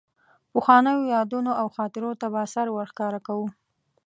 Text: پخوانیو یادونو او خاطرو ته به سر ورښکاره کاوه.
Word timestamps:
پخوانیو 0.51 1.09
یادونو 1.13 1.51
او 1.61 1.67
خاطرو 1.75 2.11
ته 2.21 2.27
به 2.33 2.41
سر 2.53 2.67
ورښکاره 2.71 3.19
کاوه. 3.27 3.47